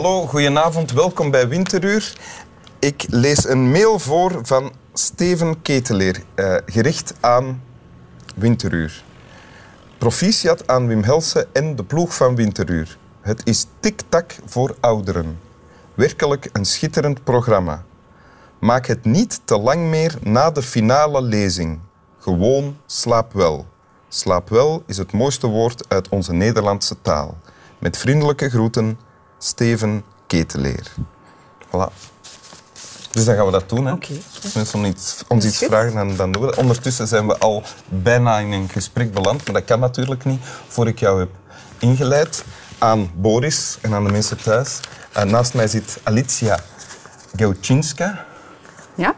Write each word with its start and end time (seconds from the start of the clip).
Hallo, 0.00 0.26
goedenavond, 0.26 0.92
welkom 0.92 1.30
bij 1.30 1.48
Winteruur. 1.48 2.16
Ik 2.78 3.04
lees 3.08 3.48
een 3.48 3.70
mail 3.70 3.98
voor 3.98 4.38
van 4.42 4.72
Steven 4.92 5.62
Keteleer, 5.62 6.22
eh, 6.34 6.54
gericht 6.66 7.14
aan 7.20 7.62
Winteruur. 8.36 9.04
Proficiat 9.98 10.66
aan 10.66 10.86
Wim 10.86 11.02
Helsen 11.02 11.54
en 11.54 11.76
de 11.76 11.84
ploeg 11.84 12.14
van 12.14 12.34
Winteruur. 12.34 12.98
Het 13.20 13.40
is 13.44 13.66
tik-tak 13.80 14.36
voor 14.44 14.76
ouderen. 14.80 15.38
Werkelijk 15.94 16.48
een 16.52 16.64
schitterend 16.64 17.24
programma. 17.24 17.84
Maak 18.60 18.86
het 18.86 19.04
niet 19.04 19.40
te 19.44 19.58
lang 19.58 19.88
meer 19.88 20.18
na 20.22 20.50
de 20.50 20.62
finale 20.62 21.22
lezing. 21.22 21.78
Gewoon 22.18 22.76
slaap 22.86 23.32
wel. 23.32 23.66
Slaap 24.08 24.48
wel 24.48 24.82
is 24.86 24.96
het 24.96 25.12
mooiste 25.12 25.46
woord 25.46 25.88
uit 25.88 26.08
onze 26.08 26.32
Nederlandse 26.32 26.96
taal. 27.02 27.36
Met 27.78 27.98
vriendelijke 27.98 28.50
groeten, 28.50 28.98
Steven 29.42 30.04
Keteleer. 30.26 30.92
Voilà. 31.66 31.92
Dus 33.10 33.24
dan 33.24 33.34
gaan 33.34 33.46
we 33.46 33.52
dat 33.52 33.68
doen. 33.68 33.86
Hè. 33.86 33.92
Als 34.42 34.52
mensen 34.54 34.78
ons 34.78 34.88
iets, 34.88 35.24
ons 35.28 35.44
iets 35.44 35.58
vragen, 35.58 35.94
dan, 35.94 36.16
dan 36.16 36.32
doen 36.32 36.42
we 36.42 36.48
dat. 36.48 36.56
Ondertussen 36.56 37.08
zijn 37.08 37.26
we 37.26 37.38
al 37.38 37.62
bijna 37.88 38.38
in 38.38 38.52
een 38.52 38.68
gesprek 38.68 39.12
beland, 39.12 39.44
maar 39.44 39.54
dat 39.54 39.64
kan 39.64 39.80
natuurlijk 39.80 40.24
niet 40.24 40.40
voor 40.68 40.88
ik 40.88 40.98
jou 40.98 41.18
heb 41.18 41.30
ingeleid 41.78 42.44
aan 42.78 43.10
Boris 43.14 43.78
en 43.80 43.94
aan 43.94 44.04
de 44.04 44.10
mensen 44.10 44.42
thuis. 44.42 44.80
En 45.12 45.30
naast 45.30 45.54
mij 45.54 45.68
zit 45.68 46.00
Alicia 46.02 46.60
Geutchinska. 47.36 48.26
Ja? 48.94 49.14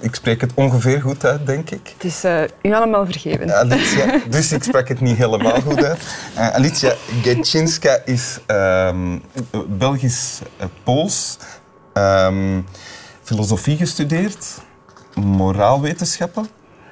Ik 0.00 0.14
spreek 0.14 0.40
het 0.40 0.50
ongeveer 0.54 1.00
goed 1.00 1.24
uit, 1.24 1.46
denk 1.46 1.70
ik. 1.70 1.92
Het 1.96 2.04
is 2.04 2.24
eh, 2.24 2.42
u 2.62 2.72
allemaal 2.74 3.04
vergeven. 3.04 3.56
Alicia, 3.56 4.20
dus 4.30 4.52
ik 4.52 4.62
sprak 4.62 4.88
het 4.88 5.00
niet 5.00 5.16
helemaal 5.16 5.60
goed 5.60 5.84
uit. 5.84 5.98
Eh, 6.34 6.48
Alicia 6.48 6.94
Getchinska 7.22 7.98
is 8.04 8.38
ehm, 8.46 9.18
Belgisch-Pools, 9.68 11.36
ehm, 11.92 12.60
filosofie 13.22 13.76
gestudeerd, 13.76 14.46
moraalwetenschappen, 15.14 16.48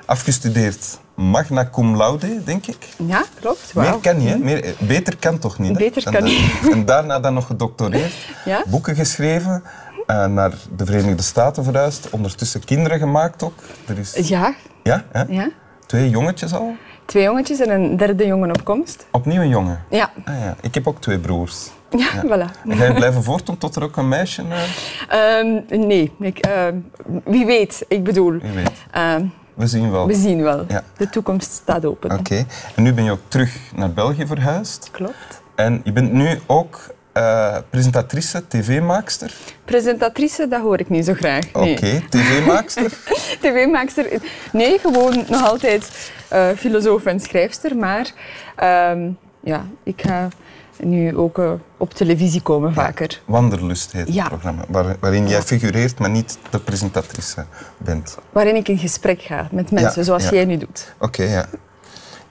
afgestudeerd 0.06 0.98
magna 1.14 1.68
cum 1.72 1.96
laude, 1.96 2.44
denk 2.44 2.66
ik. 2.66 2.88
Ja, 3.06 3.24
klopt. 3.40 3.74
Meer 3.74 3.98
kan 4.00 4.16
niet, 4.16 4.28
hè? 4.28 4.36
Meer, 4.38 4.64
eh, 4.64 4.72
beter 4.78 5.16
kan 5.16 5.38
toch 5.38 5.58
niet? 5.58 5.70
hè? 5.72 5.76
Beter 5.78 6.06
En 6.06 6.12
kan 6.12 6.20
dat- 6.20 6.30
niet. 6.30 6.72
En 6.72 6.84
daarna 6.84 7.20
dan 7.20 7.34
nog 7.34 7.46
gedoctoreerd, 7.46 8.12
Ja? 8.44 8.64
boeken 8.66 8.94
geschreven, 8.94 9.62
eh, 10.06 10.26
naar 10.26 10.52
de 10.76 10.84
Verenigde 10.86 11.22
Staten 11.22 11.64
verhuisd, 11.64 12.10
ondertussen 12.10 12.64
kinderen 12.64 12.98
gemaakt 12.98 13.42
ook. 13.42 13.54
Er 13.86 13.98
is, 13.98 14.28
Ja, 14.28 14.54
ja, 14.82 15.04
hè? 15.12 15.22
ja. 15.28 15.48
Twee 15.86 16.10
jongetjes 16.10 16.52
al. 16.54 16.74
Twee 17.06 17.22
jongetjes 17.22 17.58
en 17.60 17.70
een 17.70 17.96
derde 17.96 18.26
jongen 18.26 18.48
op 18.50 18.64
komst. 18.64 19.06
Opnieuw 19.10 19.40
een 19.40 19.48
jongen. 19.48 19.84
Ja, 19.90 20.10
Ah, 20.24 20.34
ja. 20.40 20.56
Ik 20.60 20.74
heb 20.74 20.86
ook 20.86 21.00
twee 21.00 21.18
broers. 21.18 21.70
ja, 21.90 22.06
voilà. 22.24 22.68
En 22.68 22.76
ga 22.76 22.84
je 22.84 22.94
blijven 22.94 23.22
voortdoen 23.22 23.58
tot 23.58 23.76
er 23.76 23.82
ook 23.82 23.96
een 23.96 24.08
meisje... 24.08 24.42
Ehm, 25.08 25.60
nee, 25.86 26.12
ik, 26.20 26.38
ehm, 26.38 26.76
wie 27.24 27.46
weet, 27.46 27.84
ik 27.88 28.04
bedoel. 28.04 28.30
wie 28.32 28.50
weet. 28.52 28.70
ehm, 28.90 29.24
We 29.54 29.66
zien 29.66 29.90
wel. 29.90 30.06
we 30.06 30.14
zien 30.14 30.42
wel. 30.42 30.64
Ja. 30.68 30.82
De 30.96 31.08
toekomst 31.10 31.52
staat 31.52 31.84
open. 31.84 32.18
Oké. 32.18 32.44
En 32.76 32.82
nu 32.82 32.92
ben 32.94 33.04
je 33.04 33.10
ook 33.10 33.20
terug 33.28 33.56
naar 33.74 33.90
België 33.92 34.26
verhuisd. 34.26 34.88
Klopt. 34.90 35.42
En 35.54 35.80
je 35.84 35.92
bent 35.92 36.12
nu 36.12 36.40
ook 36.46 36.93
eh, 37.14 37.56
presentatrice, 37.70 38.42
tv-maakster. 38.48 39.32
Presentatrice, 39.64 40.48
dat 40.48 40.60
hoor 40.60 40.80
ik 40.80 40.88
niet 40.88 41.04
zo 41.04 41.14
graag. 41.14 41.52
Nee. 41.52 41.72
Oké, 41.76 42.02
tv-maakster. 42.08 42.90
TV-maakster, 43.42 44.06
nee, 44.52 44.78
gewoon 44.78 45.24
nog 45.28 45.42
altijd 45.48 46.10
eh, 46.28 46.48
filosoof 46.56 47.04
en 47.04 47.20
schrijfster. 47.20 47.76
Maar 47.76 48.12
ehm, 48.56 49.10
ja, 49.40 49.64
ik 49.82 50.02
ga 50.06 50.28
nu 50.78 51.16
ook 51.16 51.38
eh, 51.38 51.52
op 51.76 51.94
televisie 51.94 52.40
komen 52.42 52.72
vaker. 52.74 53.20
Wanderlust 53.24 53.92
heet 53.92 54.06
het 54.06 54.14
Ja. 54.14 54.28
programma. 54.28 54.64
waar- 54.68 54.96
waarin 55.00 55.28
jij 55.28 55.42
figureert, 55.42 55.98
maar 55.98 56.10
niet 56.10 56.38
de 56.50 56.58
presentatrice 56.58 57.44
bent. 57.78 58.18
Waarin 58.32 58.56
ik 58.56 58.68
in 58.68 58.78
gesprek 58.78 59.22
ga 59.22 59.48
met 59.50 59.70
mensen, 59.70 59.98
Ja, 60.00 60.02
zoals 60.06 60.28
jij 60.28 60.44
nu 60.44 60.56
doet. 60.56 60.94
Oké, 60.98 61.22
ja. 61.22 61.46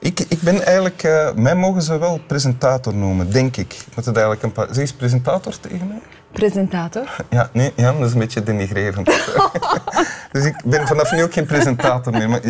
Ik, 0.04 0.20
ik 0.28 0.40
ben 0.40 0.64
eigenlijk... 0.64 1.02
eh, 1.02 1.32
mij 1.34 1.54
mogen 1.54 1.82
ze 1.82 1.98
wel 1.98 2.20
presentator 2.26 2.94
noemen, 2.94 3.30
denk 3.30 3.56
ik. 3.56 3.76
Moet 3.94 4.04
het 4.04 4.14
eigenlijk 4.14 4.44
een 4.44 4.52
paar... 4.52 4.66
Zeg 4.66 4.76
eens 4.76 4.92
presentator 4.92 5.60
tegen 5.60 5.86
mij? 5.88 5.98
Presentator. 6.32 7.16
Ja, 7.30 7.48
nee, 7.52 7.72
ja, 7.76 7.92
dat 7.92 8.06
is 8.06 8.12
een 8.12 8.18
beetje 8.18 8.42
denigrerend. 8.42 9.06
dus 10.32 10.44
ik 10.44 10.54
ben 10.64 10.86
vanaf 10.86 11.12
nu 11.12 11.22
ook 11.22 11.32
geen 11.32 11.46
presentator 11.46 12.12
meer, 12.12 12.28
maar 12.28 12.40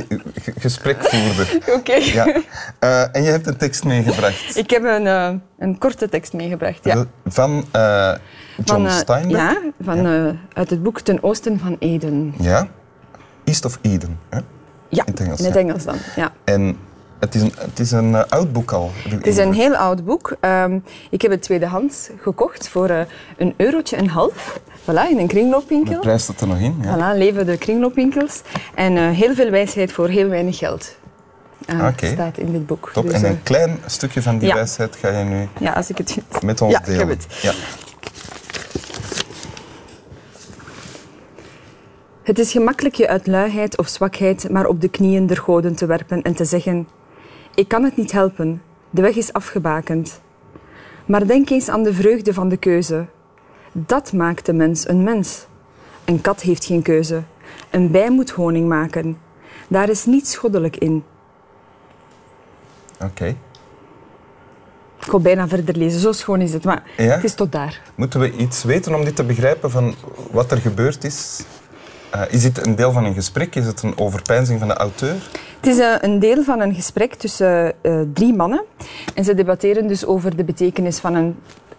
gesprekvoerder. 0.58 1.58
Oké. 1.76 1.94
Ja. 1.94 2.26
Eh, 2.78 3.16
en 3.16 3.22
je 3.22 3.30
hebt 3.30 3.46
een 3.46 3.56
tekst 3.56 3.84
meegebracht. 3.84 4.56
Ik 4.56 4.70
heb 4.70 4.84
een, 4.84 5.06
eh, 5.06 5.32
een 5.58 5.78
korte 5.78 6.08
tekst 6.08 6.32
meegebracht. 6.32 6.84
Ja. 6.84 7.04
Van 7.24 7.64
John 8.64 8.88
Steinbeck. 8.88 9.36
ja, 9.36 9.60
van, 9.80 10.06
uit 10.52 10.70
het 10.70 10.82
boek 10.82 11.00
Ten 11.00 11.22
Oosten 11.22 11.58
van 11.58 11.76
Eden. 11.78 12.34
Ja. 12.38 12.68
East 13.44 13.64
of 13.64 13.78
Eden. 13.82 14.18
Hè? 14.28 14.38
Ja, 14.88 15.04
In 15.06 15.12
het 15.12 15.20
Engels, 15.20 15.38
in 15.40 15.46
het. 15.46 15.56
Engels 15.56 15.84
dan. 15.84 15.96
Ja. 16.16 16.32
En 16.44 16.76
het 17.24 17.34
is 17.34 17.42
een, 17.42 17.52
het 17.58 17.78
is 17.80 17.90
een 17.90 18.14
eh, 18.14 18.22
oud 18.28 18.52
boek 18.52 18.72
al. 18.72 18.90
Het 19.08 19.26
is 19.26 19.36
een 19.36 19.52
heel 19.52 19.74
oud 19.76 20.04
boek. 20.04 20.36
Ehm, 20.40 20.78
ik 21.10 21.22
heb 21.22 21.30
het 21.30 21.42
tweedehands 21.42 22.08
gekocht 22.20 22.68
voor 22.68 22.88
eh, 22.88 23.00
een 23.36 23.54
eurotje 23.56 23.96
en 23.96 24.06
half. 24.08 24.60
Voilà, 24.80 25.10
in 25.10 25.18
een 25.18 25.26
De 25.26 25.26
kringloopwinkel. 25.26 26.00
prijs 26.00 26.22
staat 26.22 26.40
er 26.40 26.46
nog 26.46 26.58
in. 26.58 26.76
Ja. 26.82 26.96
Voilà, 27.14 27.18
leven 27.18 27.46
de 27.46 27.58
kringloopwinkels. 27.58 28.42
En 28.74 28.96
eh, 28.96 29.10
heel 29.10 29.34
veel 29.34 29.50
wijsheid 29.50 29.92
voor 29.92 30.08
heel 30.08 30.28
weinig 30.28 30.58
geld. 30.58 30.96
Oké. 31.82 32.06
staat 32.06 32.38
in 32.38 32.52
dit 32.52 32.66
boek. 32.66 32.90
Top. 32.92 33.04
Dus, 33.04 33.12
en 33.12 33.24
een 33.30 33.42
klein 33.42 33.78
stukje 33.86 34.22
van 34.22 34.38
die 34.38 34.48
ja. 34.48 34.54
wijsheid 34.54 34.96
ga 34.96 35.08
je 35.18 35.24
nu 35.24 35.48
ja, 35.60 35.72
als 35.72 35.90
ik 35.90 35.98
het 35.98 36.12
vind. 36.12 36.42
met 36.42 36.60
ons 36.60 36.72
Ja, 36.72 36.78
ik 36.78 36.84
delen. 36.84 36.98
heb 36.98 37.08
het. 37.08 37.26
Ja. 37.42 37.52
Het 42.22 42.38
is 42.38 42.52
gemakkelijk 42.52 42.94
je 42.94 43.08
uit 43.08 43.26
luiheid 43.26 43.78
of 43.78 43.88
zwakheid 43.88 44.50
maar 44.50 44.66
op 44.66 44.80
de 44.80 44.88
knieën 44.88 45.26
der 45.26 45.36
goden 45.36 45.74
te 45.74 45.86
werpen 45.86 46.22
en 46.22 46.34
te 46.34 46.44
zeggen: 46.44 46.88
Ik 47.54 47.68
kan 47.68 47.82
het 47.84 47.96
niet 47.96 48.12
helpen, 48.12 48.62
de 48.90 49.02
weg 49.02 49.14
is 49.16 49.32
afgebakend. 49.32 50.20
Maar 51.06 51.26
denk 51.26 51.50
eens 51.50 51.68
aan 51.68 51.82
de 51.82 51.94
vreugde 51.94 52.32
van 52.34 52.48
de 52.48 52.56
keuze. 52.56 53.06
Dat 53.72 54.12
maakt 54.12 54.46
de 54.46 54.52
mens 54.52 54.88
een 54.88 55.02
mens. 55.02 55.46
Een 56.04 56.20
kat 56.20 56.40
heeft 56.40 56.64
geen 56.64 56.82
keuze. 56.82 57.22
Een 57.70 57.90
bij 57.90 58.10
moet 58.10 58.30
honing 58.30 58.68
maken. 58.68 59.18
Daar 59.68 59.88
is 59.88 60.04
niets 60.04 60.36
goddelijk 60.36 60.76
in. 60.76 61.04
Oké. 63.02 63.36
Ik 65.00 65.10
wil 65.10 65.20
bijna 65.20 65.48
verder 65.48 65.76
lezen, 65.76 66.00
zo 66.00 66.12
schoon 66.12 66.40
is 66.40 66.52
het, 66.52 66.64
maar 66.64 66.82
Ja? 66.96 67.04
het 67.04 67.24
is 67.24 67.34
tot 67.34 67.52
daar. 67.52 67.80
Moeten 67.94 68.20
we 68.20 68.32
iets 68.36 68.62
weten 68.62 68.94
om 68.94 69.04
dit 69.04 69.16
te 69.16 69.24
begrijpen 69.24 69.70
van 69.70 69.94
wat 70.30 70.50
er 70.50 70.58
gebeurd 70.58 71.04
is? 71.04 71.42
Eh, 72.10 72.22
is 72.30 72.42
dit 72.42 72.66
een 72.66 72.76
deel 72.76 72.92
van 72.92 73.04
een 73.04 73.14
gesprek? 73.14 73.54
Is 73.54 73.66
het 73.66 73.82
een 73.82 73.98
overpeinzing 73.98 74.58
van 74.58 74.68
de 74.68 74.74
auteur? 74.74 75.16
Het 75.64 75.72
is 75.72 75.78
eh, 75.78 75.94
een 76.00 76.18
deel 76.18 76.42
van 76.42 76.60
een 76.60 76.74
gesprek 76.74 77.14
tussen 77.14 77.72
eh, 77.82 78.00
drie 78.14 78.34
mannen. 78.34 78.64
En 79.14 79.24
ze 79.24 79.34
debatteren 79.34 79.86
dus 79.86 80.06
over 80.06 80.36
de 80.36 80.44
betekenis 80.44 80.98
van 80.98 81.14
een 81.14 81.36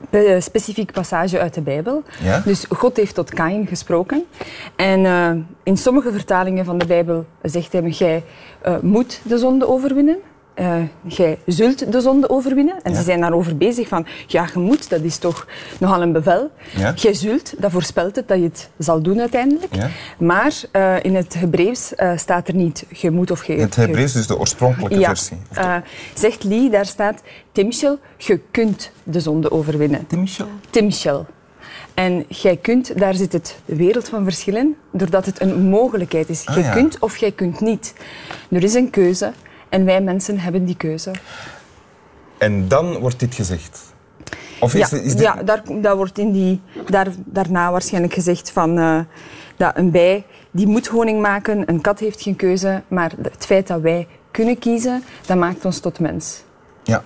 eh, 0.10 0.42
specifiek 0.42 0.92
passage 0.92 1.40
uit 1.40 1.54
de 1.54 1.62
Bijbel. 1.62 2.04
Ja? 2.24 2.42
Dus 2.46 2.66
God 2.70 2.98
heeft 2.98 3.16
tot 3.16 3.34
Kain 3.34 3.68
gesproken. 3.68 4.24
En 4.76 5.48
in 5.64 5.78
sommige 5.78 6.12
vertalingen 6.12 6.66
van 6.66 6.78
de 6.78 6.86
Bijbel 6.86 7.26
zegt 7.42 7.72
hij, 7.72 7.82
jij 7.82 8.24
moet 8.82 9.22
de 9.24 9.38
zonde 9.38 9.68
overwinnen. 9.68 10.18
Eh, 10.56 10.76
jij 11.08 11.38
zult 11.46 11.92
de 11.92 12.02
zonde 12.02 12.30
overwinnen. 12.30 12.76
En 12.84 12.92
Ja. 12.92 12.98
ze 12.98 13.04
zijn 13.04 13.20
daarover 13.22 13.58
bezig 13.58 13.88
van, 13.88 14.06
ja, 14.28 14.48
je 14.54 14.60
moet, 14.60 14.90
dat 14.90 15.02
is 15.02 15.18
toch 15.18 15.48
nogal 15.80 16.02
een 16.02 16.12
bevel. 16.12 16.50
Ja. 16.76 16.94
Jij 16.96 17.14
zult, 17.14 17.54
dat 17.58 17.72
voorspelt 17.72 18.16
het 18.16 18.28
dat 18.28 18.38
je 18.38 18.44
het 18.44 18.70
zal 18.78 19.02
doen 19.02 19.20
uiteindelijk. 19.20 19.76
Ja. 19.76 19.90
Maar 20.18 20.54
eh, 20.72 20.96
in 21.02 21.16
het 21.16 21.34
Hebreeuws 21.34 21.96
eh, 21.96 22.12
staat 22.18 22.48
er 22.48 22.56
niet, 22.56 22.86
je 22.90 23.12
moet 23.12 23.32
of 23.32 23.44
je... 23.46 23.56
In 23.56 23.62
het 23.62 23.76
Hebreeuws 23.76 24.12
dus 24.14 24.28
de 24.28 24.40
oorspronkelijke 24.40 25.00
ja, 25.00 25.08
versie. 25.08 25.38
eh, 25.54 25.76
zegt 26.14 26.44
Lee, 26.44 26.70
daar 26.70 26.86
staat 26.86 27.22
Timshel, 27.52 28.00
je 28.18 28.40
kunt 28.52 28.92
de 29.04 29.20
zonde 29.20 29.52
overwinnen. 29.52 30.08
Timshel? 30.08 30.48
Timshel. 30.70 31.26
En 31.94 32.26
jij 32.28 32.58
kunt, 32.58 33.00
daar 33.00 33.14
zit 33.16 33.34
het 33.34 33.56
wereld 33.66 34.10
van 34.10 34.24
verschil 34.24 34.56
in, 34.56 34.76
doordat 34.92 35.26
het 35.26 35.42
een 35.42 35.70
mogelijkheid 35.70 36.30
is. 36.30 36.46
Ah, 36.46 36.72
kunt 36.72 37.00
of 37.00 37.18
jij 37.18 37.32
kunt 37.32 37.60
niet. 37.60 37.94
Er 38.50 38.64
is 38.64 38.74
een 38.74 38.90
keuze 38.90 39.32
en 39.70 39.86
wij 39.86 40.02
mensen 40.02 40.40
hebben 40.40 40.66
die 40.66 40.78
keuze. 40.78 41.12
En 42.38 42.68
dan 42.68 42.98
wordt 42.98 43.20
dit 43.20 43.36
gezegd. 43.36 43.94
Of 44.60 44.74
is, 44.74 44.80
ja, 44.90 44.98
dit- 44.98 45.06
is 45.06 45.12
dit... 45.12 45.22
ja 45.22 45.44
daar, 45.44 45.62
daar 45.82 45.96
wordt 45.96 46.18
in 46.18 46.32
die, 46.32 46.62
daar, 46.86 47.08
daarna 47.26 47.72
waarschijnlijk 47.72 48.14
gezegd 48.14 48.52
van, 48.52 48.78
eh, 48.78 49.00
dat 49.58 49.78
een 49.78 49.92
bij 49.92 50.26
die 50.52 50.68
moet 50.68 50.88
honing 50.88 51.22
maken, 51.22 51.70
een 51.70 51.82
kat 51.82 52.00
heeft 52.00 52.22
geen 52.22 52.36
keuze, 52.36 52.84
maar 52.88 53.12
het 53.22 53.46
feit 53.46 53.68
dat 53.68 53.82
wij 53.82 54.08
kunnen 54.32 54.60
kiezen, 54.60 55.04
dat 55.26 55.38
maakt 55.38 55.66
ons 55.66 55.80
tot 55.80 56.00
mens. 56.00 56.44
Ja. 56.84 57.04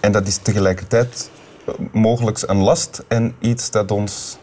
En 0.00 0.12
dat 0.12 0.26
is 0.26 0.36
tegelijkertijd 0.36 1.30
eh, 1.64 1.74
mogelijk 1.92 2.42
een 2.46 2.56
last 2.56 3.04
en 3.08 3.34
iets 3.38 3.70
dat 3.70 3.90
ons... 3.90 4.38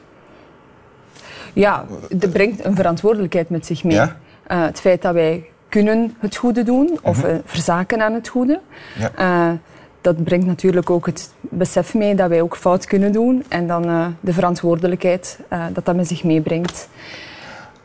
Ja, 1.54 1.86
dat 2.10 2.32
brengt 2.32 2.66
een 2.66 2.76
verantwoordelijkheid 2.76 3.50
met 3.50 3.66
zich 3.66 3.84
mee. 3.84 3.96
Ja? 3.96 4.18
Eh, 4.48 4.62
het 4.62 4.80
feit 4.80 5.02
dat 5.02 5.14
wij 5.14 5.49
kunnen 5.70 6.16
het 6.20 6.36
goede 6.36 6.64
doen 6.64 7.00
of 7.04 7.24
eh, 7.24 7.36
verzaken 7.46 8.02
aan 8.02 8.14
het 8.14 8.28
goede, 8.28 8.60
Ja. 8.98 9.12
eh, 9.16 9.54
dat 10.02 10.24
brengt 10.24 10.46
natuurlijk 10.46 10.90
ook 10.90 11.06
het 11.06 11.32
besef 11.42 11.94
mee 11.94 12.16
dat 12.16 12.30
wij 12.30 12.42
ook 12.42 12.58
fout 12.58 12.86
kunnen 12.86 13.12
doen 13.12 13.44
en 13.48 13.68
dan 13.68 13.86
eh, 13.86 14.06
de 14.20 14.34
verantwoordelijkheid 14.34 15.40
uh, 15.54 15.66
dat 15.74 15.86
dat 15.86 15.96
met 15.96 16.08
zich 16.08 16.24
meebrengt. 16.24 16.90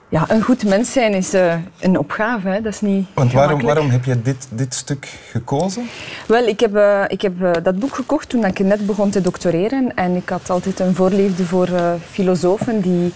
Ja, 0.08 0.24
een 0.28 0.42
goed 0.42 0.64
mens 0.64 0.92
zijn 0.92 1.14
is 1.14 1.32
een 1.80 1.98
opgave, 1.98 2.48
hè. 2.48 2.60
dat 2.60 2.72
is 2.72 2.80
niet 2.80 3.06
Want 3.14 3.32
waarom, 3.32 3.60
waarom 3.62 3.90
heb 3.90 4.04
je 4.04 4.22
dit, 4.22 4.48
dit 4.50 4.74
stuk 4.74 5.08
gekozen? 5.30 5.82
Wel, 6.26 6.46
ik 6.46 6.60
heb, 6.60 6.76
ik 7.08 7.20
heb 7.22 7.64
dat 7.64 7.78
boek 7.78 7.94
gekocht 7.94 8.28
toen 8.28 8.44
ik 8.44 8.58
net 8.58 8.86
begon 8.86 9.10
te 9.10 9.20
doctoreren 9.20 9.94
en 9.94 10.16
ik 10.16 10.28
had 10.28 10.50
altijd 10.50 10.80
een 10.80 10.94
voorliefde 10.94 11.44
voor 11.44 11.68
filosofen 12.10 12.80
die, 12.80 13.12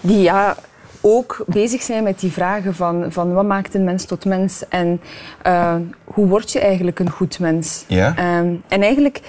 die 0.00 0.18
ja, 0.22 0.56
ook 1.00 1.44
bezig 1.46 1.82
zijn 1.82 2.02
met 2.02 2.20
die 2.20 2.32
vragen 2.32 2.74
van, 2.74 3.12
van 3.12 3.32
wat 3.32 3.44
maakt 3.44 3.74
een 3.74 3.84
mens 3.84 4.04
tot 4.04 4.24
mens 4.24 4.68
en 4.68 5.00
uh, 5.46 5.74
hoe 6.04 6.26
word 6.26 6.52
je 6.52 6.60
eigenlijk 6.60 6.98
een 6.98 7.10
goed 7.10 7.38
mens? 7.38 7.84
Ja. 7.86 8.38
Um, 8.38 8.62
en 8.68 8.82
eigenlijk 8.82 9.20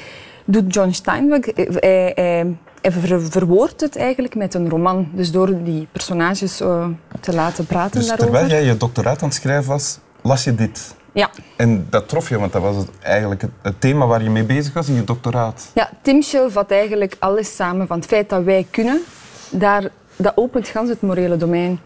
doet 0.46 0.74
John 0.74 0.92
Steinbeck, 0.92 1.46
eh, 1.46 1.76
hij, 1.80 2.12
hij, 2.16 2.56
hij 2.82 2.92
ver, 2.92 3.22
verwoordt 3.22 3.82
het 3.82 3.98
eigenlijk 3.98 4.36
met 4.36 4.54
een 4.54 4.70
roman. 4.70 5.10
Dus 5.14 5.32
door 5.32 5.64
die 5.64 5.88
personages 5.92 6.62
uh, 6.62 6.86
te 7.20 7.34
laten 7.34 7.66
praten 7.66 8.00
dus 8.00 8.08
daarover. 8.08 8.32
terwijl 8.32 8.62
jij 8.62 8.72
je 8.72 8.78
doctoraat 8.78 9.22
aan 9.22 9.28
het 9.28 9.38
schrijven 9.38 9.70
was, 9.70 10.00
las 10.22 10.44
je 10.44 10.56
dit? 10.56 10.98
Ja. 11.12 11.30
En 11.56 11.88
dat 11.90 12.08
trof 12.08 12.30
je, 12.30 12.40
want 12.40 12.52
dat 12.52 12.62
was 12.62 12.76
het, 12.76 12.90
eigenlijk 13.02 13.42
het, 13.42 13.52
het, 13.62 13.82
thema 13.82 14.06
waar 14.06 14.24
je 14.24 14.30
mee 14.30 14.44
bezig 14.44 14.74
was 14.74 14.88
in 14.88 14.96
je 14.96 15.04
doctoraat. 15.04 15.72
Ja, 15.74 15.90
Tim 16.02 16.22
Schell 16.22 16.50
vat 16.50 16.72
eigenlijk 16.72 17.16
alles 17.20 17.56
samen 17.56 17.88
van 17.88 17.98
het 17.98 18.08
feit 18.08 18.30
dat 18.30 18.44
wij 18.44 18.68
kunnen. 18.72 19.02
Daar 19.50 19.84
dat 20.22 20.32
opent 20.36 20.68
gans 20.68 20.90
het 20.90 21.02
morele 21.02 21.38
domein. 21.38 21.80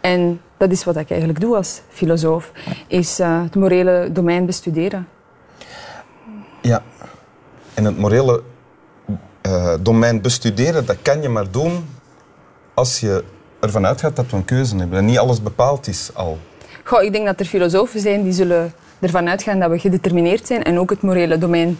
En 0.00 0.40
dat 0.56 0.70
is 0.70 0.84
wat 0.84 0.96
ik 0.96 1.10
eigenlijk 1.10 1.40
doe 1.40 1.56
als 1.56 1.80
filosoof, 1.88 2.52
is 2.86 3.20
uh, 3.20 3.42
het 3.42 3.54
morele 3.54 4.08
domein 4.12 4.46
bestuderen. 4.46 5.08
Ja, 6.60 6.82
en 7.74 7.84
het 7.84 7.98
morele 7.98 8.42
uh, 9.46 9.74
domein 9.80 10.20
bestuderen, 10.20 10.86
dat 10.86 10.96
kan 11.02 11.22
je 11.22 11.28
maar 11.28 11.50
doen 11.50 11.88
als 12.74 13.00
je 13.00 13.24
ervan 13.60 13.86
uitgaat 13.86 14.16
dat 14.16 14.30
we 14.30 14.36
een 14.36 14.44
keuze 14.44 14.76
hebben 14.76 14.98
en 14.98 15.04
niet 15.04 15.18
alles 15.18 15.42
bepaald 15.42 15.86
is 15.86 16.10
al. 16.14 16.38
Goh, 16.84 17.02
ik 17.02 17.12
denk 17.12 17.26
dat 17.26 17.40
er 17.40 17.46
filosofen 17.46 18.00
zijn 18.00 18.22
die 18.22 18.32
zullen 18.32 18.72
ervan 19.00 19.28
uitgaan 19.28 19.58
dat 19.58 19.70
we 19.70 19.78
gedetermineerd 19.78 20.46
zijn 20.46 20.62
en 20.62 20.78
ook 20.78 20.90
het 20.90 21.02
morele 21.02 21.38
domein 21.38 21.78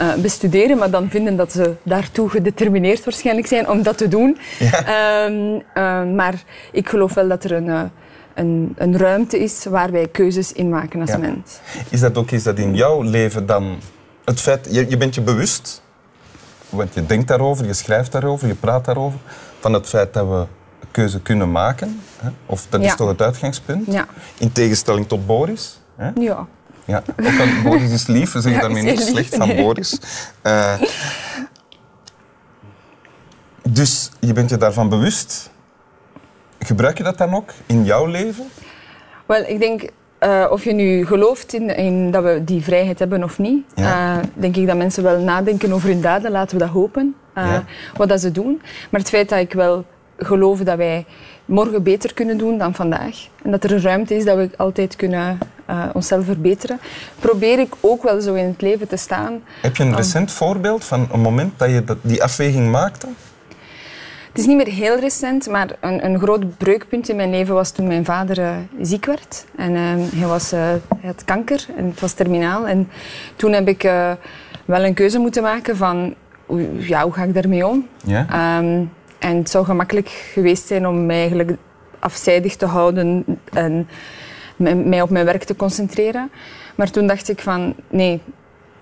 uh, 0.00 0.14
bestuderen, 0.14 0.78
maar 0.78 0.90
dan 0.90 1.10
vinden 1.10 1.36
dat 1.36 1.52
ze 1.52 1.74
daartoe 1.82 2.28
gedetermineerd 2.28 3.04
waarschijnlijk 3.04 3.46
zijn 3.46 3.68
om 3.68 3.82
dat 3.82 3.98
te 3.98 4.08
doen. 4.08 4.38
Ja. 4.58 5.24
Um, 5.24 5.54
uh, 5.54 6.14
maar 6.14 6.42
ik 6.72 6.88
geloof 6.88 7.14
wel 7.14 7.28
dat 7.28 7.44
er 7.44 7.52
een, 7.52 7.66
uh, 7.66 7.82
een, 8.34 8.74
een, 8.76 8.96
ruimte 8.96 9.38
is 9.38 9.64
waar 9.64 9.90
wij 9.90 10.08
keuzes 10.08 10.52
in 10.52 10.68
maken 10.68 11.00
als 11.00 11.10
ja. 11.10 11.16
mens. 11.18 11.58
Is 11.88 12.00
dat 12.00 12.18
ook 12.18 12.30
is 12.30 12.42
dat 12.42 12.58
in 12.58 12.74
jouw 12.74 13.02
leven 13.02 13.46
dan 13.46 13.78
het 14.24 14.40
feit, 14.40 14.68
je, 14.70 14.86
je 14.88 14.96
bent 14.96 15.14
je 15.14 15.20
bewust, 15.20 15.82
want 16.68 16.94
je 16.94 17.06
denkt 17.06 17.28
daarover, 17.28 17.66
je 17.66 17.74
schrijft 17.74 18.12
daarover, 18.12 18.48
je 18.48 18.54
praat 18.54 18.84
daarover, 18.84 19.18
van 19.60 19.72
het 19.72 19.88
feit 19.88 20.12
dat 20.14 20.28
we 20.28 20.44
keuze 20.90 21.20
kunnen 21.20 21.50
maken, 21.52 22.00
hè? 22.18 22.28
of 22.46 22.66
dat 22.68 22.80
Ja. 22.80 22.86
is 22.86 22.96
toch 22.96 23.08
het 23.08 23.22
uitgangspunt, 23.22 23.92
Ja. 23.92 24.06
in 24.38 24.52
tegenstelling 24.52 25.08
tot 25.08 25.26
Boris. 25.26 25.80
Hè? 25.96 26.10
Ja. 26.14 26.46
Ja, 26.84 27.02
ook 27.16 27.38
al 27.40 27.62
Boris 27.70 27.90
is 27.90 28.06
lief, 28.06 28.32
we 28.32 28.40
zeggen 28.40 28.52
Ja, 28.52 28.60
daarmee 28.60 28.82
niks 28.82 29.06
slecht 29.06 29.34
van. 29.36 29.56
Boris. 29.56 29.98
Eh, 30.42 30.80
dus 33.68 34.10
je 34.20 34.32
bent 34.32 34.50
je 34.50 34.56
daarvan 34.56 34.88
bewust. 34.88 35.50
Gebruik 36.58 36.96
je 36.98 37.04
dat 37.04 37.18
dan 37.18 37.34
ook 37.34 37.50
in 37.66 37.84
jouw 37.84 38.06
leven? 38.06 38.44
Wel, 39.26 39.42
ik 39.46 39.58
denk, 39.60 39.88
eh, 40.18 40.46
of 40.50 40.64
je 40.64 40.72
nu 40.72 41.06
gelooft 41.06 41.52
in, 41.54 41.76
in 41.76 42.10
dat 42.10 42.22
we 42.22 42.44
die 42.44 42.62
vrijheid 42.62 42.98
hebben 42.98 43.24
of 43.24 43.38
niet, 43.38 43.64
Ja. 43.74 44.16
eh, 44.18 44.24
denk 44.34 44.56
ik 44.56 44.66
dat 44.66 44.76
mensen 44.76 45.02
wel 45.02 45.18
nadenken 45.20 45.72
over 45.72 45.88
hun 45.88 46.00
daden, 46.00 46.30
laten 46.30 46.58
we 46.58 46.64
dat 46.64 46.72
hopen, 46.72 47.14
Ja. 47.34 47.64
wat 47.96 48.08
dat 48.08 48.20
ze 48.20 48.30
doen. 48.32 48.62
Maar 48.90 49.00
het 49.00 49.08
feit 49.08 49.28
dat 49.28 49.38
ik 49.38 49.52
wel 49.52 49.84
geloof 50.18 50.58
dat 50.60 50.76
wij 50.76 51.06
morgen 51.44 51.82
beter 51.82 52.14
kunnen 52.14 52.38
doen 52.38 52.58
dan 52.58 52.74
vandaag, 52.74 53.26
en 53.42 53.50
dat 53.50 53.64
er 53.64 53.72
een 53.72 53.80
ruimte 53.82 54.16
is 54.16 54.24
dat 54.24 54.36
we 54.36 54.50
altijd 54.56 54.96
kunnen 54.96 55.38
eh, 55.66 55.84
onszelf 55.92 56.24
verbeteren, 56.24 56.78
probeer 57.18 57.58
ik 57.58 57.74
ook 57.80 58.02
wel 58.02 58.20
zo 58.20 58.34
in 58.34 58.44
het 58.46 58.62
leven 58.62 58.88
te 58.88 58.96
staan. 58.96 59.42
Heb 59.62 59.76
je 59.76 59.82
een 59.82 59.96
recent 59.96 60.32
voorbeeld 60.32 60.84
van 60.84 61.08
een 61.12 61.20
moment 61.20 61.58
dat 61.58 61.70
je 61.70 61.84
dat, 61.84 61.96
die 62.02 62.22
afweging 62.22 62.70
maakte? 62.70 63.06
Het 64.28 64.42
is 64.42 64.48
niet 64.48 64.56
meer 64.56 64.74
heel 64.74 64.98
recent, 64.98 65.48
maar 65.48 65.68
een, 65.80 66.04
een 66.04 66.18
groot 66.18 66.56
breukpunt 66.58 67.08
in 67.08 67.16
mijn 67.16 67.30
leven 67.30 67.54
was 67.54 67.70
toen 67.70 67.86
mijn 67.86 68.04
vader 68.04 68.38
eh, 68.40 68.50
ziek 68.80 69.04
werd. 69.04 69.44
En 69.56 69.74
eh, 69.74 69.82
hij, 70.18 70.26
was, 70.28 70.52
eh, 70.52 70.60
hij 70.60 70.78
had 71.06 71.24
kanker 71.24 71.66
en 71.76 71.84
het 71.86 72.00
was 72.00 72.12
terminaal. 72.12 72.66
En 72.68 72.88
toen 73.36 73.52
heb 73.52 73.68
ik 73.68 73.82
wel 74.64 74.84
een 74.84 74.94
keuze 74.94 75.18
moeten 75.18 75.42
maken 75.42 75.76
van 75.76 76.14
hoe- 76.46 76.86
ja, 76.88 77.02
hoe 77.02 77.12
ga 77.12 77.22
ik 77.22 77.34
daarmee 77.34 77.66
om? 77.66 77.88
Ja? 78.04 78.26
Ehm, 78.30 78.82
en 79.18 79.36
het 79.36 79.50
zou 79.50 79.64
gemakkelijk 79.64 80.08
geweest 80.08 80.66
zijn 80.66 80.86
om 80.86 81.06
mij 81.06 81.18
eigenlijk 81.18 81.50
afzijdig 81.98 82.56
te 82.56 82.66
houden 82.66 83.24
en 83.52 83.88
mij 84.56 85.02
op 85.02 85.10
mijn 85.10 85.24
werk 85.24 85.44
te 85.44 85.56
concentreren. 85.56 86.30
Maar 86.74 86.90
toen 86.90 87.06
dacht 87.06 87.28
ik 87.28 87.40
van 87.40 87.74
nee, 87.88 88.20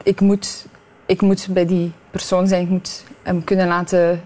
ik 0.02 0.20
moet, 0.20 0.66
ik 1.06 1.20
moet 1.20 1.48
bij 1.50 1.66
die 1.66 1.92
persoon 2.10 2.46
zijn. 2.46 2.62
Ik 2.62 2.68
moet 2.68 3.04
hem 3.22 3.44
kunnen 3.44 3.66
laten, 3.68 4.22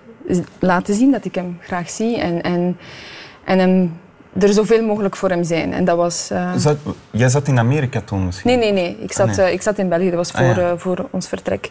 laten 0.58 0.94
zien 0.94 1.10
dat 1.12 1.24
ik 1.24 1.34
hem 1.34 1.58
graag 1.60 1.90
zie. 1.90 2.16
En, 2.18 2.42
en, 2.42 2.76
en 3.44 3.58
hem, 3.58 3.98
er 4.38 4.52
zoveel 4.52 4.84
mogelijk 4.84 5.16
voor 5.16 5.28
hem 5.30 5.44
zijn. 5.44 5.72
En 5.72 5.84
dat 5.84 5.96
was... 5.96 6.30
eh, 6.30 6.52
Zat, 6.56 6.76
jij 7.10 7.28
zat 7.28 7.48
in 7.48 7.58
Amerika 7.58 8.00
toen 8.00 8.24
misschien? 8.24 8.50
Nee, 8.50 8.58
nee, 8.58 8.72
nee. 8.72 8.96
Ik 9.00 9.12
zat, 9.12 9.28
Ah, 9.28 9.36
nee. 9.36 9.46
eh, 9.46 9.52
ik 9.52 9.62
zat 9.62 9.78
in 9.78 9.88
België. 9.88 10.06
Dat 10.06 10.14
was 10.14 10.32
Ah, 10.34 10.38
voor, 10.46 10.62
ja. 10.62 10.70
eh, 10.70 10.78
voor 10.78 11.08
ons 11.10 11.28
vertrek. 11.28 11.70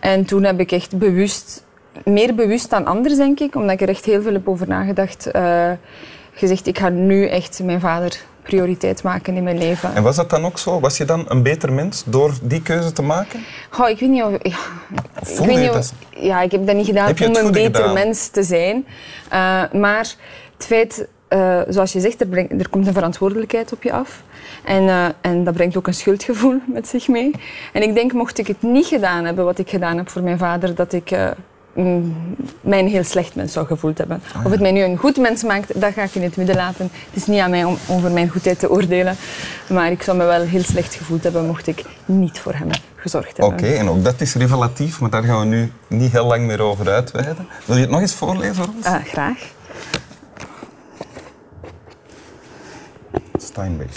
En 0.00 0.24
toen 0.24 0.44
heb 0.44 0.60
ik 0.60 0.72
echt 0.72 0.98
bewust, 0.98 1.64
meer 2.04 2.34
bewust 2.34 2.70
dan 2.70 2.86
anders, 2.86 3.16
denk 3.16 3.40
ik, 3.40 3.54
omdat 3.54 3.70
ik 3.70 3.80
er 3.80 3.88
echt 3.88 4.04
heel 4.04 4.22
veel 4.22 4.32
heb 4.32 4.48
over 4.48 4.68
nagedacht, 4.68 5.30
gezegd, 6.34 6.66
ik 6.66 6.78
ga 6.78 6.88
nu 6.88 7.26
echt 7.26 7.60
mijn 7.62 7.80
vader 7.80 8.20
prioriteit 8.54 9.02
maken 9.02 9.36
in 9.36 9.42
mijn 9.42 9.58
leven. 9.58 9.94
En 9.94 10.02
was 10.02 10.16
dat 10.16 10.30
dan 10.30 10.44
ook 10.44 10.58
zo? 10.58 10.80
Was 10.80 10.96
je 10.96 11.04
dan 11.04 11.24
een 11.28 11.42
beter 11.42 11.72
mens 11.72 12.02
door 12.06 12.32
die 12.42 12.62
keuze 12.62 12.92
te 12.92 13.02
maken? 13.02 13.40
Goh, 13.70 13.88
ik 13.88 13.98
weet 14.00 14.08
niet 14.10 14.22
of... 14.22 14.30
Ja, 14.42 14.56
Of 15.20 15.38
ik, 15.40 15.46
weet 15.46 15.56
niet 15.58 15.70
of- 15.70 15.92
ja, 16.10 16.40
ik 16.42 16.50
heb 16.50 16.66
dat 16.66 16.76
niet 16.76 16.86
gedaan 16.86 17.08
om 17.08 17.36
een 17.36 17.52
beter 17.52 17.74
gedaan? 17.74 17.92
mens 17.94 18.28
te 18.28 18.42
zijn. 18.42 18.86
Eh, 19.28 19.62
maar 19.72 20.14
het 20.56 20.66
feit, 20.66 21.06
eh, 21.28 21.60
zoals 21.68 21.92
je 21.92 22.00
zegt, 22.00 22.20
er, 22.20 22.26
brengt- 22.26 22.52
er 22.60 22.68
komt 22.68 22.86
een 22.86 22.92
verantwoordelijkheid 22.92 23.72
op 23.72 23.82
je 23.82 23.92
af. 23.92 24.22
En, 24.64 24.88
eh, 24.88 25.04
en 25.20 25.44
dat 25.44 25.54
brengt 25.54 25.76
ook 25.76 25.86
een 25.86 25.94
schuldgevoel 25.94 26.60
met 26.74 26.88
zich 26.88 27.08
mee. 27.08 27.30
En 27.72 27.82
ik 27.82 27.94
denk, 27.94 28.12
mocht 28.12 28.38
ik 28.38 28.46
het 28.46 28.62
niet 28.62 28.86
gedaan 28.86 29.24
hebben 29.24 29.44
wat 29.44 29.58
ik 29.58 29.70
gedaan 29.70 29.96
heb 29.96 30.08
voor 30.08 30.22
mijn 30.22 30.38
vader, 30.38 30.74
dat 30.74 30.92
ik 30.92 31.10
mij 32.60 32.78
een 32.78 32.88
heel 32.88 33.04
slecht 33.04 33.34
mens 33.34 33.52
zou 33.52 33.66
gevoeld 33.66 33.98
hebben. 33.98 34.22
Ah, 34.34 34.44
Of 34.44 34.50
het 34.50 34.60
mij 34.60 34.72
nu 34.72 34.80
een 34.82 34.96
goed 34.96 35.16
mens 35.16 35.42
maakt, 35.42 35.80
dat 35.80 35.92
ga 35.92 36.02
ik 36.02 36.14
in 36.14 36.22
het 36.22 36.36
midden 36.36 36.56
laten. 36.56 36.90
Het 36.92 37.16
is 37.22 37.26
niet 37.26 37.40
aan 37.40 37.50
mij 37.50 37.64
om 37.64 37.76
over 37.88 38.10
mijn 38.10 38.28
goedheid 38.28 38.58
te 38.58 38.70
oordelen. 38.70 39.16
Maar 39.68 39.90
ik 39.90 40.02
zou 40.02 40.16
me 40.16 40.24
wel 40.24 40.40
heel 40.40 40.62
slecht 40.62 40.94
gevoeld 40.94 41.22
hebben 41.22 41.46
mocht 41.46 41.66
ik 41.66 41.84
niet 42.04 42.38
voor 42.38 42.54
hem 42.54 42.68
gezorgd 42.96 43.36
hebben. 43.36 43.58
Oké, 43.58 43.66
en 43.72 43.88
ook 43.88 44.04
dat 44.04 44.20
is 44.20 44.34
revelatief, 44.34 45.00
maar 45.00 45.10
daar 45.10 45.22
gaan 45.22 45.40
we 45.40 45.44
nu 45.46 45.72
niet 45.86 46.12
heel 46.12 46.26
lang 46.26 46.46
meer 46.46 46.60
over 46.60 46.88
uitweiden. 46.90 47.46
Wil 47.64 47.76
je 47.76 47.82
het 47.82 47.90
nog 47.90 48.00
eens 48.00 48.14
voorlezen 48.14 48.54
voor 48.54 48.68
ons? 48.76 48.86
Ah, 48.86 49.04
graag. 49.04 49.38
Steinbeck. 53.36 53.90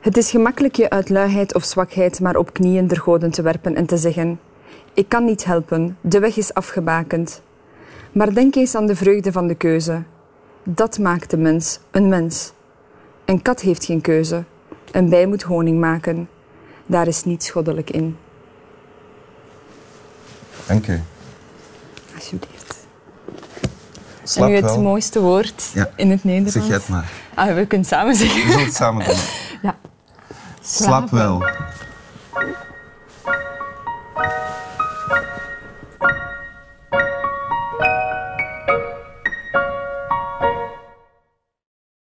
Het 0.00 0.16
is 0.16 0.30
gemakkelijk 0.30 0.74
je 0.76 0.90
uit 0.90 1.08
luiheid 1.08 1.54
of 1.54 1.64
zwakheid 1.64 2.20
maar 2.20 2.36
op 2.36 2.52
knieën 2.52 2.86
der 2.86 3.00
goden 3.00 3.30
te 3.30 3.42
werpen 3.42 3.74
en 3.76 3.86
te 3.86 3.96
zeggen: 3.96 4.38
Ik 4.94 5.08
kan 5.08 5.24
niet 5.24 5.44
helpen, 5.44 5.98
de 6.00 6.18
weg 6.18 6.36
is 6.36 6.54
afgebakend. 6.54 7.42
Maar 8.12 8.34
denk 8.34 8.54
eens 8.54 8.74
aan 8.74 8.86
de 8.86 8.96
vreugde 8.96 9.32
van 9.32 9.46
de 9.46 9.54
keuze. 9.54 10.02
Dat 10.62 10.98
maakt 10.98 11.30
de 11.30 11.36
mens 11.36 11.78
een 11.90 12.08
mens. 12.08 12.52
Een 13.24 13.42
kat 13.42 13.60
heeft 13.60 13.84
geen 13.84 14.00
keuze. 14.00 14.44
Een 14.92 15.08
bij 15.08 15.26
moet 15.26 15.42
honing 15.42 15.80
maken. 15.80 16.28
Daar 16.86 17.06
is 17.06 17.24
niets 17.24 17.50
goddelijk 17.50 17.90
in. 17.90 18.16
Dank 20.66 20.86
u. 20.88 21.00
Alsjeblieft. 22.14 22.86
Slaap 24.22 24.44
en 24.44 24.50
nu 24.50 24.56
het 24.56 24.64
wel. 24.64 24.82
mooiste 24.82 25.20
woord 25.20 25.70
Ja. 25.74 25.90
in 25.96 26.10
het 26.10 26.24
Nederlands. 26.24 26.52
Zeg 26.52 26.68
het 26.68 26.88
maar. 26.88 27.10
Ah, 27.34 27.46
we 27.46 27.52
kunnen 27.66 27.68
het 27.78 27.86
samen 27.86 28.14
zeggen. 28.14 28.42
We 28.42 28.50
zullen 28.50 28.64
het 28.64 28.74
samen 28.74 29.04
doen. 29.06 29.16
Ja. 29.62 29.76
Slaap 30.62 31.10
wel. 31.10 31.42